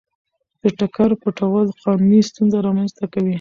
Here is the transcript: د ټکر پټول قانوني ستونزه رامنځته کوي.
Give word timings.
د 0.61 0.63
ټکر 0.79 1.09
پټول 1.21 1.65
قانوني 1.81 2.19
ستونزه 2.29 2.57
رامنځته 2.67 3.05
کوي. 3.13 3.29